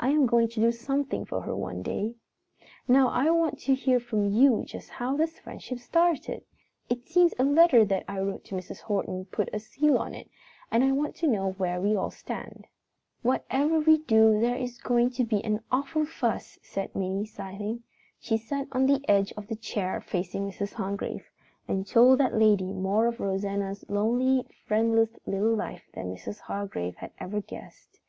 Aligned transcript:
I 0.00 0.08
am 0.12 0.24
going 0.24 0.48
to 0.48 0.60
do 0.62 0.72
something 0.72 1.26
for 1.26 1.42
her 1.42 1.52
some 1.54 1.82
day. 1.82 2.14
"Now 2.88 3.08
I 3.10 3.28
want 3.28 3.58
to 3.58 3.74
hear 3.74 4.00
from 4.00 4.30
you 4.30 4.62
just 4.64 4.88
how 4.88 5.14
this 5.14 5.38
friendship 5.38 5.78
started. 5.78 6.44
It 6.88 7.06
seems 7.06 7.34
a 7.38 7.44
letter 7.44 7.84
that 7.84 8.04
I 8.08 8.18
wrote 8.20 8.44
to 8.46 8.54
Mrs. 8.54 8.80
Horton 8.80 9.26
put 9.26 9.52
the 9.52 9.60
seal 9.60 9.98
on 9.98 10.14
it 10.14 10.30
and 10.70 10.82
I 10.82 10.92
want 10.92 11.16
to 11.16 11.26
know 11.26 11.50
where 11.52 11.82
we 11.82 11.94
all 11.94 12.10
stand." 12.10 12.66
"Whatever 13.20 13.78
we 13.80 13.98
do 13.98 14.40
there 14.40 14.56
is 14.56 14.78
going 14.80 15.10
to 15.10 15.24
be 15.24 15.44
an 15.44 15.60
awful 15.70 16.06
fuss," 16.06 16.58
said 16.62 16.96
Minnie, 16.96 17.26
sighing. 17.26 17.82
She 18.18 18.38
sat 18.38 18.68
on 18.72 18.86
the 18.86 19.04
edge 19.06 19.34
of 19.36 19.48
the 19.48 19.56
chair 19.56 20.00
facing 20.00 20.48
Mrs. 20.50 20.72
Hargrave 20.72 21.28
and 21.68 21.86
told 21.86 22.20
that 22.20 22.32
lady 22.34 22.72
more 22.72 23.04
of 23.06 23.20
Rosanna's 23.20 23.84
lonely, 23.90 24.46
friendless 24.66 25.10
little 25.26 25.54
life 25.54 25.84
than 25.92 26.06
Mrs. 26.14 26.40
Hargrave 26.40 26.96
had 26.96 27.12
ever 27.20 27.42
guessed. 27.42 28.00